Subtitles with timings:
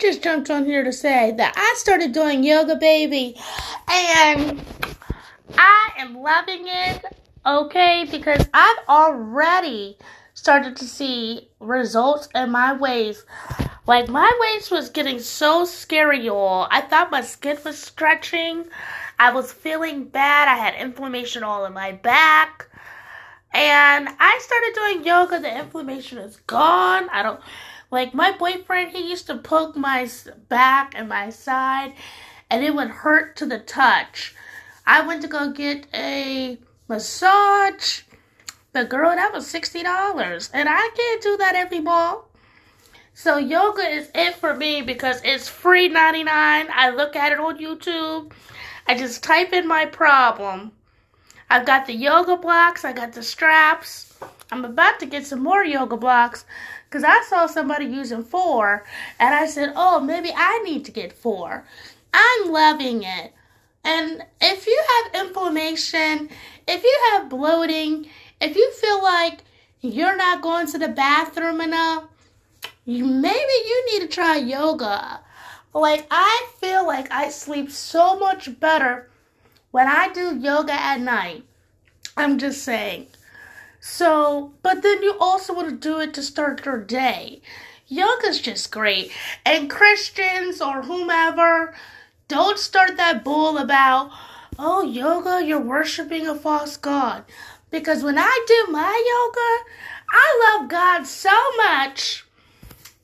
[0.00, 3.36] just jumped on here to say that I started doing yoga, baby,
[3.88, 4.60] and
[5.56, 7.04] I am loving it,
[7.44, 9.98] okay, because I've already
[10.34, 13.24] started to see results in my waist.
[13.86, 16.66] Like, my waist was getting so scary, y'all.
[16.70, 18.66] I thought my skin was stretching.
[19.18, 20.48] I was feeling bad.
[20.48, 22.68] I had inflammation all in my back.
[23.54, 25.40] And I started doing yoga.
[25.40, 27.08] The inflammation is gone.
[27.10, 27.40] I don't
[27.90, 30.08] like my boyfriend, he used to poke my
[30.48, 31.94] back and my side,
[32.50, 34.34] and it would hurt to the touch.
[34.86, 36.58] I went to go get a
[36.88, 38.02] massage.
[38.72, 40.50] But girl, that was $60.
[40.52, 42.28] And I can't do that every ball.
[43.14, 46.68] So yoga is it for me because it's free 99.
[46.70, 48.32] I look at it on YouTube.
[48.86, 50.72] I just type in my problem.
[51.48, 54.18] I've got the yoga blocks, I got the straps.
[54.50, 56.44] I'm about to get some more yoga blocks
[56.88, 58.84] because I saw somebody using four
[59.18, 61.64] and I said, oh, maybe I need to get four.
[62.14, 63.32] I'm loving it.
[63.84, 66.28] And if you have inflammation,
[66.66, 68.08] if you have bloating,
[68.40, 69.42] if you feel like
[69.80, 72.04] you're not going to the bathroom enough,
[72.86, 75.20] maybe you need to try yoga.
[75.74, 79.10] Like, I feel like I sleep so much better
[79.72, 81.44] when I do yoga at night.
[82.16, 83.08] I'm just saying.
[83.88, 87.40] So, but then you also want to do it to start your day.
[87.86, 89.12] Yoga's just great.
[89.44, 91.72] And Christians or whomever,
[92.26, 94.10] don't start that bull about,
[94.58, 97.24] oh, yoga, you're worshiping a false God.
[97.70, 99.70] Because when I do my yoga,
[100.10, 102.26] I love God so much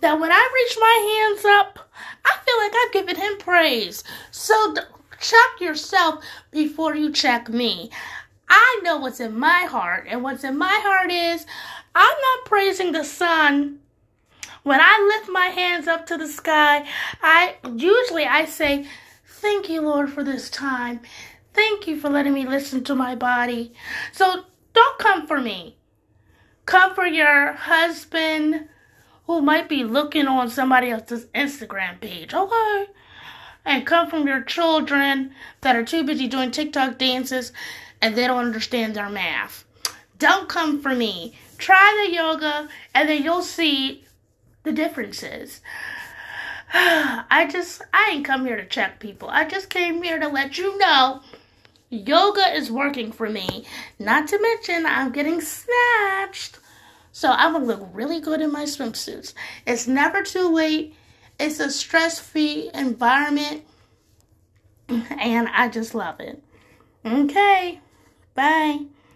[0.00, 1.90] that when I reach my hands up,
[2.24, 4.04] I feel like I've given Him praise.
[4.30, 4.74] So
[5.20, 7.90] check yourself before you check me.
[8.48, 11.46] I know what's in my heart, and what's in my heart is
[11.94, 13.80] I'm not praising the sun.
[14.62, 16.86] When I lift my hands up to the sky,
[17.22, 18.86] I usually I say,
[19.24, 21.00] "Thank you, Lord, for this time.
[21.52, 23.72] Thank you for letting me listen to my body."
[24.12, 25.76] So don't come for me.
[26.66, 28.68] Come for your husband
[29.26, 32.86] who might be looking on somebody else's Instagram page, okay?
[33.68, 37.52] And come from your children that are too busy doing TikTok dances
[38.00, 39.66] and they don't understand their math.
[40.18, 41.34] Don't come for me.
[41.58, 44.04] Try the yoga and then you'll see
[44.62, 45.60] the differences.
[46.72, 49.28] I just, I ain't come here to check people.
[49.28, 51.20] I just came here to let you know
[51.90, 53.66] yoga is working for me.
[53.98, 56.58] Not to mention, I'm getting snatched.
[57.12, 59.34] So I'm gonna look really good in my swimsuits.
[59.66, 60.94] It's never too late.
[61.38, 63.64] It's a stress free environment.
[64.88, 66.42] And I just love it.
[67.04, 67.80] Okay.
[68.34, 68.86] Bye.